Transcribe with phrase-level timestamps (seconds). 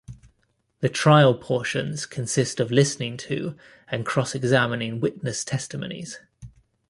[0.79, 3.55] The trial portions consist of listening to
[3.87, 6.19] and cross-examining witness testimonies.